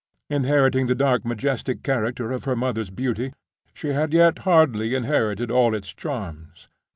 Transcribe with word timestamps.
Inheriting 0.31 0.87
the 0.87 0.95
dark 0.95 1.23
majestic 1.25 1.83
character 1.83 2.31
of 2.31 2.45
her 2.45 2.55
mother's 2.55 2.89
beauty, 2.89 3.33
she 3.71 3.89
had 3.89 4.13
yet 4.15 4.39
hardly 4.39 4.95
inherited 4.95 5.51
all 5.51 5.75
its 5.75 5.93
charms. 5.93 6.67